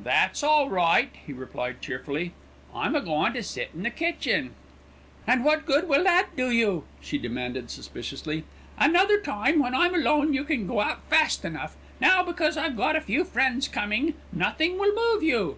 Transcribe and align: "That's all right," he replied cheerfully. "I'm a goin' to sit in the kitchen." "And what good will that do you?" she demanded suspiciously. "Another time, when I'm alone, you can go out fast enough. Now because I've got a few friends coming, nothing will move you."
"That's 0.00 0.44
all 0.44 0.70
right," 0.70 1.10
he 1.26 1.32
replied 1.32 1.82
cheerfully. 1.82 2.34
"I'm 2.72 2.94
a 2.94 3.00
goin' 3.00 3.32
to 3.32 3.42
sit 3.42 3.70
in 3.74 3.82
the 3.82 3.90
kitchen." 3.90 4.54
"And 5.26 5.44
what 5.44 5.66
good 5.66 5.88
will 5.88 6.04
that 6.04 6.36
do 6.36 6.52
you?" 6.52 6.84
she 7.00 7.18
demanded 7.18 7.72
suspiciously. 7.72 8.44
"Another 8.78 9.20
time, 9.20 9.58
when 9.58 9.74
I'm 9.74 9.96
alone, 9.96 10.32
you 10.34 10.44
can 10.44 10.68
go 10.68 10.80
out 10.80 11.02
fast 11.10 11.44
enough. 11.44 11.74
Now 12.00 12.22
because 12.22 12.56
I've 12.56 12.76
got 12.76 12.94
a 12.94 13.00
few 13.00 13.24
friends 13.24 13.66
coming, 13.66 14.14
nothing 14.32 14.78
will 14.78 14.94
move 14.94 15.24
you." 15.24 15.56